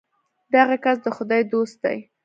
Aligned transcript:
دغه 0.55 0.75
کس 0.83 0.97
د 1.05 1.07
خدای 1.17 1.41
دوست 1.53 1.77
دی. 1.83 1.97